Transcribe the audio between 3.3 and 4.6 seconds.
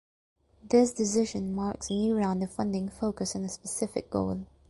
on a specific goal.